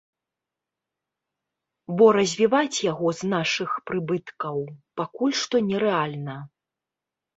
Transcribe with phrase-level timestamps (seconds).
[1.99, 4.57] Бо развіваць яго з нашых прыбыткаў
[5.03, 6.37] пакуль што нерэальна.